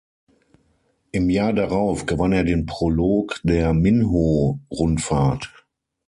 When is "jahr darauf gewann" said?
1.29-2.33